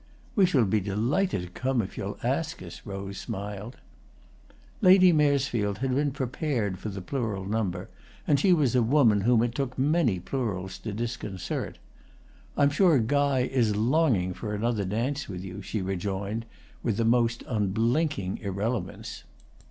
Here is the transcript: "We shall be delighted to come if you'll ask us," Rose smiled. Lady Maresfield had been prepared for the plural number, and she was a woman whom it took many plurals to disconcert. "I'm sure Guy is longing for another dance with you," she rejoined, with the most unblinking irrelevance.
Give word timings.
"We 0.35 0.47
shall 0.47 0.65
be 0.65 0.79
delighted 0.79 1.43
to 1.43 1.47
come 1.49 1.79
if 1.79 1.95
you'll 1.95 2.17
ask 2.23 2.63
us," 2.63 2.81
Rose 2.85 3.19
smiled. 3.19 3.77
Lady 4.81 5.13
Maresfield 5.13 5.77
had 5.77 5.93
been 5.93 6.09
prepared 6.09 6.79
for 6.79 6.89
the 6.89 7.03
plural 7.03 7.45
number, 7.45 7.87
and 8.25 8.39
she 8.39 8.51
was 8.51 8.73
a 8.73 8.81
woman 8.81 9.21
whom 9.21 9.43
it 9.43 9.53
took 9.53 9.77
many 9.77 10.19
plurals 10.19 10.79
to 10.79 10.91
disconcert. 10.91 11.77
"I'm 12.57 12.71
sure 12.71 12.97
Guy 12.97 13.41
is 13.41 13.75
longing 13.75 14.33
for 14.33 14.55
another 14.55 14.85
dance 14.85 15.29
with 15.29 15.43
you," 15.45 15.61
she 15.61 15.83
rejoined, 15.83 16.47
with 16.81 16.97
the 16.97 17.05
most 17.05 17.43
unblinking 17.47 18.39
irrelevance. 18.39 19.23